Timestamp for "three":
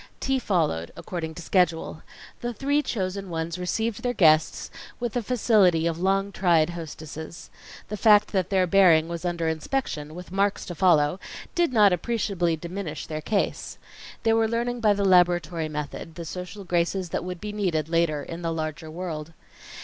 2.55-2.81